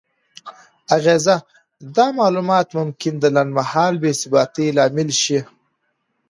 [0.95, 1.35] اغیزه:
[1.95, 5.39] دا معلومات ممکن د لنډمهاله بې ثباتۍ لامل شي؛